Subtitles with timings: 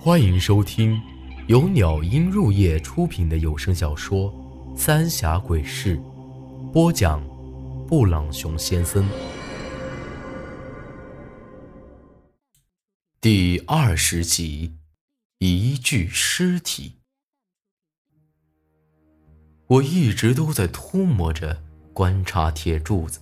[0.00, 1.02] 欢迎收听
[1.48, 4.32] 由鸟音入夜出品的有声小说
[4.76, 5.98] 《三峡鬼事》，
[6.70, 7.20] 播讲：
[7.88, 9.04] 布朗熊先生。
[13.20, 14.76] 第二十集，
[15.38, 16.94] 一具尸体。
[19.66, 21.60] 我一直都在涂抹着
[21.92, 23.18] 观察铁柱子，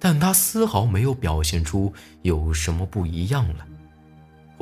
[0.00, 3.66] 但他丝毫没有表现出有什么不一样来。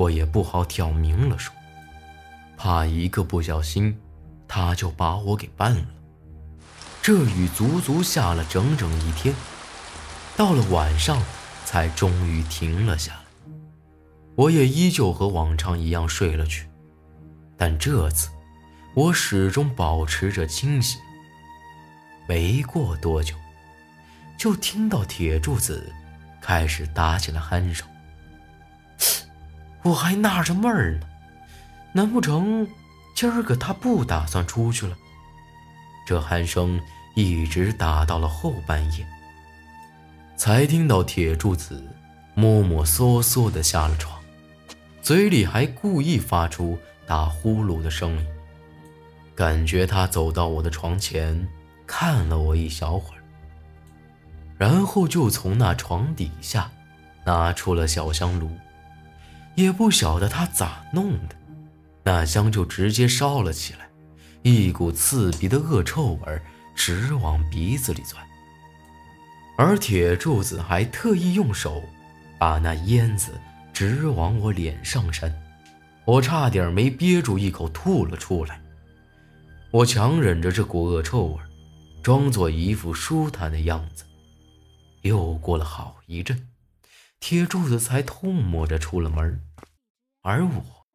[0.01, 1.53] 我也不好挑明了说，
[2.57, 3.95] 怕一个不小心，
[4.47, 5.85] 他就把我给办了。
[7.03, 9.35] 这雨足足下了整整一天，
[10.35, 11.21] 到了晚上
[11.65, 13.19] 才终于停了下来。
[14.33, 16.67] 我也依旧和往常一样睡了去，
[17.55, 18.29] 但这次
[18.95, 20.99] 我始终保持着清醒。
[22.27, 23.35] 没过多久，
[24.35, 25.93] 就听到铁柱子
[26.41, 27.87] 开始打起了鼾声。
[29.83, 31.07] 我还纳着闷儿呢，
[31.93, 32.67] 难不成
[33.15, 34.95] 今儿个他不打算出去了？
[36.05, 36.79] 这鼾声
[37.15, 39.05] 一直打到了后半夜，
[40.35, 41.83] 才听到铁柱子
[42.33, 44.19] 摸摸索索的下了床，
[45.01, 48.25] 嘴里还故意发出打呼噜的声音。
[49.35, 51.47] 感觉他走到我的床前，
[51.87, 53.23] 看了我一小会儿，
[54.57, 56.69] 然后就从那床底下
[57.25, 58.51] 拿出了小香炉。
[59.55, 61.35] 也不晓得他咋弄的，
[62.03, 63.89] 那香就直接烧了起来，
[64.41, 66.41] 一股刺鼻的恶臭味
[66.75, 68.23] 直往鼻子里钻。
[69.57, 71.83] 而铁柱子还特意用手
[72.39, 73.39] 把那烟子
[73.71, 75.31] 直往我脸上扇，
[76.05, 78.59] 我差点没憋住一口吐了出来。
[79.69, 81.39] 我强忍着这股恶臭味，
[82.01, 84.03] 装作一副舒坦的样子。
[85.01, 86.50] 又过了好一阵。
[87.21, 89.47] 铁柱子才痛摸着出了门，
[90.21, 90.87] 而我，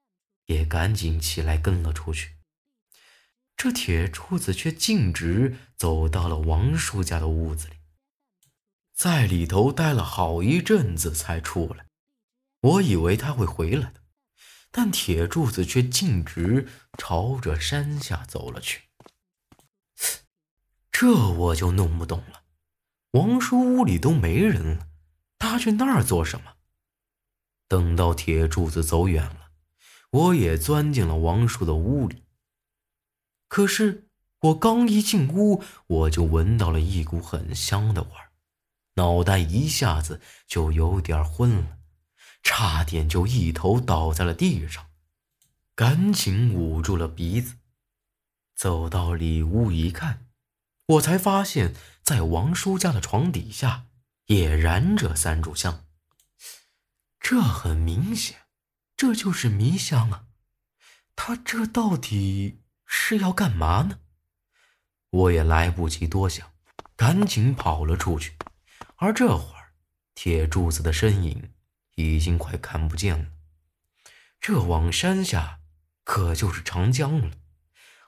[0.46, 2.34] 也赶紧起来跟了出去。
[3.56, 7.76] 这铁柱子却径直走到了王叔家的屋子里，
[8.92, 11.86] 在里头待了好一阵子才出来。
[12.60, 14.02] 我以为他会回来的，
[14.72, 16.68] 但铁柱子却径直
[16.98, 18.82] 朝着山下走了去。
[20.90, 22.42] 这我就弄不懂了，
[23.12, 24.88] 王叔屋里都没人了。
[25.56, 26.52] 他去那儿做什么？
[27.66, 29.52] 等到铁柱子走远了，
[30.10, 32.24] 我也钻进了王叔的屋里。
[33.48, 38.32] 可是我刚一进屋，我就闻到了一股很香的味儿，
[38.96, 41.78] 脑袋一下子就有点昏了，
[42.42, 44.90] 差点就一头倒在了地上，
[45.74, 47.56] 赶紧捂住了鼻子。
[48.54, 50.26] 走到里屋一看，
[50.84, 53.85] 我才发现，在王叔家的床底下。
[54.26, 55.86] 也燃着三炷香，
[57.20, 58.40] 这很明显，
[58.96, 60.24] 这就是迷香啊！
[61.14, 64.00] 他这到底是要干嘛呢？
[65.10, 66.52] 我也来不及多想，
[66.96, 68.36] 赶紧跑了出去。
[68.96, 69.72] 而这会儿，
[70.14, 71.52] 铁柱子的身影
[71.94, 73.26] 已经快看不见了。
[74.40, 75.60] 这往山下
[76.02, 77.30] 可就是长江了，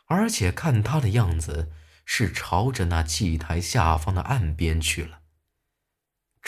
[0.07, 1.73] 而且看他的样子，
[2.05, 5.18] 是朝着那祭台下方的岸边去了。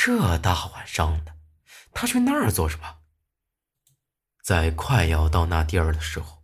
[0.02, 1.36] 这大晚上的，
[1.92, 3.00] 他去那儿做什么？
[4.42, 6.42] 在快要到那地儿的时候，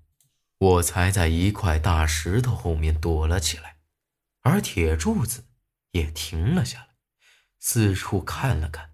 [0.59, 3.79] 我才在一块大石头后面躲了起来，
[4.43, 5.47] 而铁柱子
[5.93, 6.89] 也停了下来，
[7.59, 8.91] 四处看了看，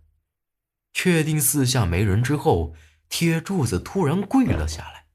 [0.92, 2.76] 确定四下没人之后，
[3.08, 5.06] 铁柱子突然跪了下来，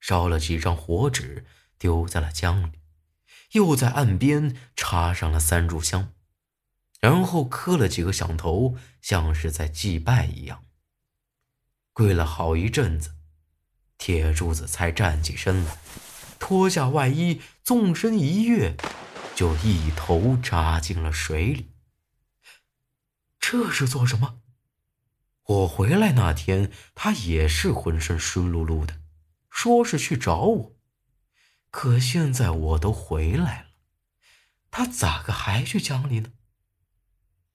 [0.00, 1.46] 烧了几张火纸
[1.78, 2.80] 丢在了江里，
[3.52, 6.12] 又在岸边插上了三炷香。
[7.02, 10.64] 然后磕了几个响头，像是在祭拜一样。
[11.92, 13.16] 跪了好一阵子，
[13.98, 15.78] 铁柱子才站起身来，
[16.38, 18.76] 脱下外衣，纵身一跃，
[19.34, 21.72] 就一头扎进了水里。
[23.40, 24.38] 这是做什么？
[25.44, 29.00] 我回来那天，他也是浑身湿漉漉的，
[29.50, 30.76] 说是去找我。
[31.72, 33.66] 可现在我都回来了，
[34.70, 36.32] 他咋个还去江里呢？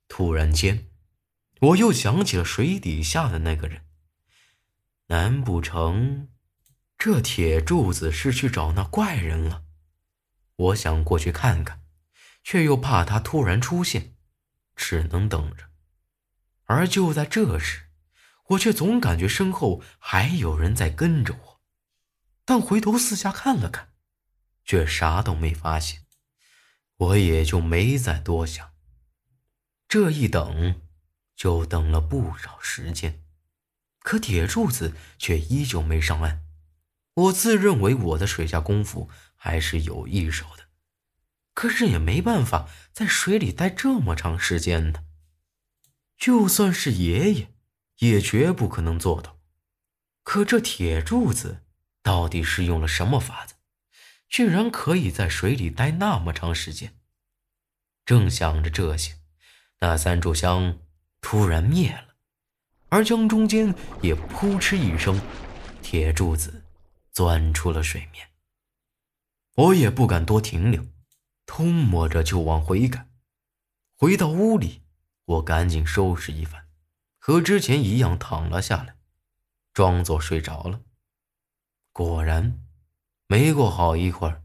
[0.07, 0.89] 突然间，
[1.59, 3.85] 我又想起了水底下的那个人。
[5.07, 6.29] 难不成
[6.97, 9.63] 这铁柱子是去找那怪人了？
[10.55, 11.83] 我想过去看看，
[12.43, 14.15] 却又怕他突然出现，
[14.75, 15.69] 只能等着。
[16.65, 17.89] 而就在这时，
[18.47, 21.61] 我却总感觉身后还有人在跟着我，
[22.43, 23.93] 但回头四下看了看，
[24.65, 26.05] 却啥都没发现。
[26.97, 28.73] 我也就没再多想。
[29.87, 30.81] 这一等，
[31.35, 33.23] 就等了不少时间，
[33.99, 36.43] 可铁柱子却依旧没上岸。
[37.13, 40.67] 我自认为我的水下功夫还是有一手的，
[41.53, 45.05] 可是也没办法在水里待这么长时间的。
[46.17, 47.47] 就算是爷爷，
[47.99, 49.39] 也绝不可能做到。
[50.23, 51.63] 可这铁柱子
[52.01, 53.55] 到底是用了什么法子，
[54.27, 56.99] 居然可以在水里待那么长时间？
[58.05, 59.15] 正想着这些，
[59.79, 60.77] 那三炷香
[61.21, 62.15] 突然灭了，
[62.89, 65.19] 而江中间也扑哧一声，
[65.81, 66.63] 铁柱子。
[67.13, 68.27] 钻出了水面，
[69.55, 70.85] 我也不敢多停留，
[71.47, 73.09] 偷摸着就往回赶。
[73.95, 74.83] 回到屋里，
[75.25, 76.67] 我赶紧收拾一番，
[77.17, 78.97] 和之前一样躺了下来，
[79.73, 80.81] 装作睡着了。
[81.91, 82.63] 果然，
[83.25, 84.43] 没过好一会儿，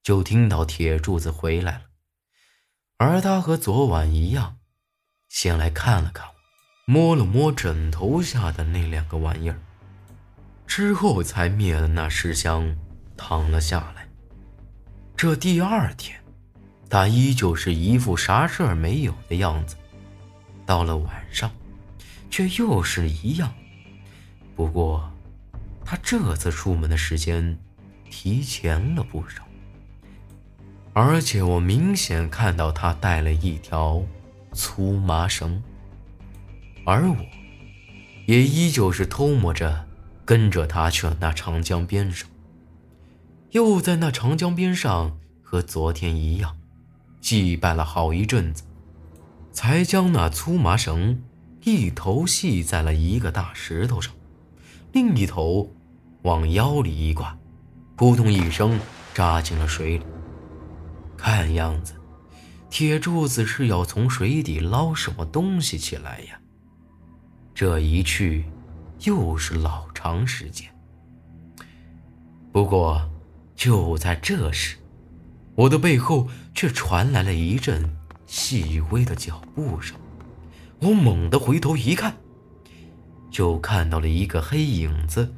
[0.00, 1.86] 就听到铁柱子回来了，
[2.96, 4.60] 而他和昨晚一样，
[5.34, 6.24] 先来看了看，
[6.84, 9.58] 摸了摸枕头下的那两个玩意儿。
[10.64, 12.76] 之后才灭了那尸香，
[13.16, 14.06] 躺了下来。
[15.16, 16.16] 这第二天，
[16.88, 19.74] 他依旧是一副啥事儿没有的样子。
[20.64, 21.50] 到了晚上，
[22.30, 23.52] 却又是一样。
[24.54, 25.12] 不过，
[25.84, 27.58] 他这次出门的时间
[28.08, 29.42] 提前了不少，
[30.92, 34.00] 而且我明显看到他带了一条
[34.54, 35.62] 粗麻绳，
[36.86, 37.16] 而我，
[38.26, 39.84] 也依旧是偷摸着。
[40.26, 42.26] 跟着他去了那长江边上，
[43.50, 46.56] 又在那长江边上和昨天一样，
[47.20, 48.62] 祭拜了好一阵子，
[49.52, 51.22] 才将那粗麻绳
[51.64, 54.14] 一头系在了一个大石头上，
[54.92, 55.70] 另一头
[56.22, 57.36] 往腰里一挂，
[57.94, 58.80] 扑通一声
[59.12, 60.04] 扎进了水里。
[61.18, 61.92] 看样子，
[62.74, 66.40] 铁柱子是要从水底捞什么东西起来呀。
[67.54, 68.44] 这一去。
[69.04, 70.68] 又是老长时间。
[72.50, 73.08] 不过，
[73.54, 74.76] 就在这时，
[75.54, 79.96] 我的背后却传来了一阵细微的脚步声。
[80.80, 82.16] 我猛地回头一看，
[83.30, 85.32] 就看到了一个黑影子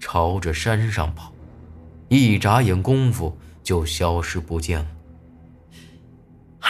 [0.00, 1.32] 朝着山上跑，
[2.08, 4.86] 一眨眼功夫就消失不见了。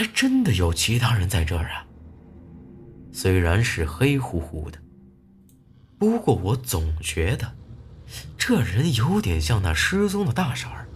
[0.03, 1.87] 还真的有其他人在这儿啊！
[3.13, 4.77] 虽然是黑乎乎的。
[5.97, 7.55] 不过我总觉得，
[8.37, 10.89] 这人有点像那失踪的大婶儿。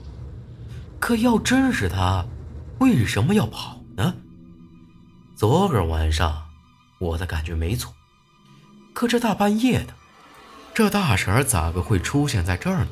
[0.98, 2.26] 可要真是他，
[2.80, 4.12] 为什么要跑呢？
[5.36, 6.42] 昨个晚上，
[6.98, 7.94] 我的感觉没错。
[8.92, 9.94] 可这大半夜的，
[10.74, 12.90] 这大婶儿咋个会出现在这儿呢？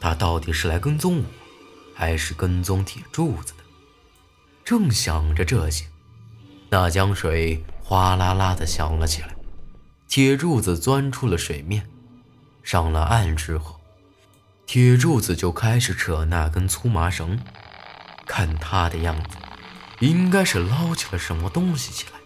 [0.00, 1.24] 他到底是来跟踪我，
[1.94, 3.61] 还是跟踪铁柱子的？
[4.72, 5.84] 正想着这些，
[6.70, 9.36] 那江水哗啦啦的响了起来。
[10.08, 11.86] 铁柱子钻出了水面，
[12.62, 13.78] 上了岸之后，
[14.64, 17.38] 铁柱子就开始扯那根粗麻绳。
[18.26, 19.36] 看他的样子，
[20.00, 22.18] 应该是捞起了什么东西起来。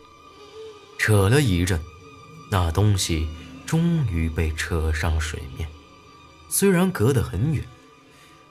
[1.00, 1.80] 扯了一阵，
[2.52, 3.28] 那东西
[3.66, 5.68] 终于被扯上水面。
[6.48, 7.64] 虽然隔得很远，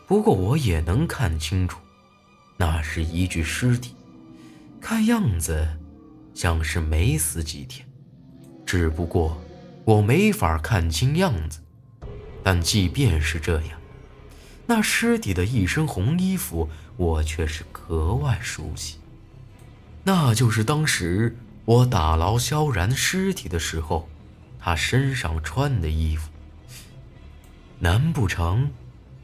[0.06, 1.80] 不过我也能看清楚，
[2.57, 3.96] 那是一具尸体。
[4.81, 5.68] 看样子，
[6.34, 7.88] 像是没死几天。
[8.66, 9.42] 只不过
[9.84, 11.60] 我没法看清样子，
[12.44, 13.80] 但即便是这样，
[14.68, 18.97] 那尸体的一身红衣服我却是格外熟悉，
[20.04, 21.35] 那就是当时
[21.66, 24.09] 我打捞萧然尸体的时候，
[24.59, 26.31] 他身上穿的衣服。
[27.80, 28.71] 难不成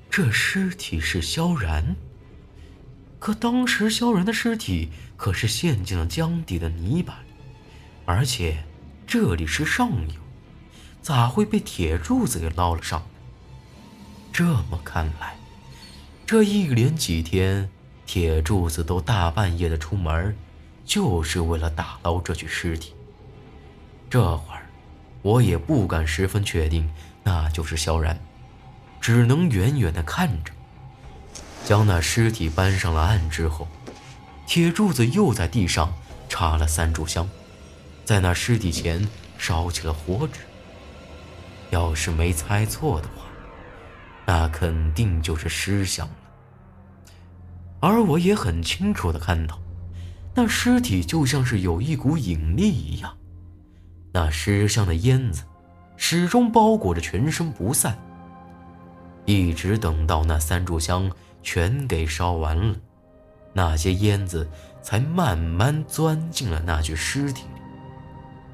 [0.10, 1.96] 这尸体是萧然？
[3.22, 7.32] 可当时萧然的尸体可是陷进了江底的泥巴里，
[8.06, 8.66] 而且。
[9.06, 10.22] 这里是上游，
[11.02, 13.06] 咋会被铁柱子给捞了上来？
[14.32, 15.36] 这么看来，
[16.26, 17.70] 这一连几天，
[18.06, 20.34] 铁柱子都大半夜的出门，
[20.86, 22.94] 就是为了打捞这具尸体。
[24.10, 24.70] 这会儿，
[25.22, 26.90] 我也不敢十分确定
[27.22, 28.18] 那就是萧然，
[29.02, 30.54] 只能远远的看着。
[31.64, 33.68] 将那尸体搬上了岸之后，
[34.46, 35.94] 铁柱子又在地上
[36.28, 37.28] 插了三炷香。
[38.04, 40.40] 在那尸体前烧起了火纸。
[41.70, 43.24] 要是没猜错的话，
[44.26, 46.16] 那肯定就是尸香了。
[47.80, 49.58] 而我也很清楚的看到，
[50.36, 53.16] 那尸体就像是有一股引力一样，
[54.12, 55.44] 那尸香的烟子
[55.96, 57.98] 始终包裹着全身不散。
[59.26, 61.10] 一直等到那三炷香
[61.42, 62.76] 全给烧完了，
[63.54, 64.50] 那些烟子
[64.82, 67.62] 才慢慢钻进了那具尸体里。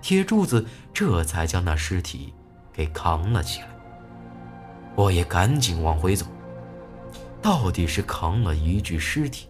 [0.01, 2.33] 铁柱子这才将那尸体
[2.71, 3.67] 给扛了起来。
[4.95, 6.25] 我也赶紧往回走。
[7.39, 9.47] 到底是扛了一具尸体，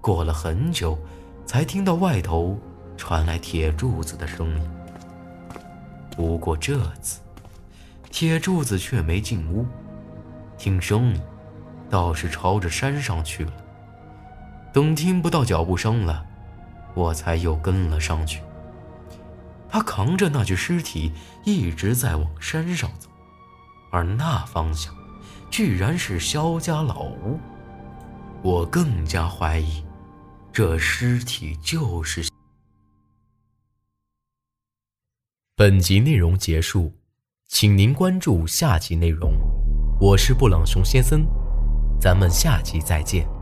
[0.00, 0.98] 过了很久，
[1.46, 2.58] 才听到外头
[2.96, 4.70] 传来铁柱子的声音。
[6.10, 7.20] 不过这次，
[8.10, 9.64] 铁柱子却没进屋，
[10.58, 11.20] 听声音，
[11.90, 13.52] 倒是朝着山上去了。
[14.72, 16.26] 等听不到脚步声了，
[16.94, 18.42] 我才又跟了上去。
[19.68, 21.12] 他扛着那具尸体
[21.44, 23.08] 一直在往山上走，
[23.90, 24.94] 而那方向。
[25.50, 27.38] 居然是萧家老屋，
[28.42, 29.84] 我更加怀疑，
[30.52, 32.28] 这尸体就是。
[35.54, 36.92] 本集内容结束，
[37.46, 39.34] 请您关注下集内容。
[40.00, 41.24] 我是布朗熊先生，
[42.04, 43.33] 咱们下期再见。